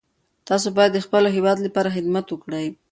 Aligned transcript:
تاسو 0.47 0.67
باید 0.77 0.91
د 0.93 0.99
خپل 1.05 1.23
هیواد 1.35 1.57
لپاره 1.65 1.93
خدمت 1.95 2.25
وکړئ. 2.29 2.67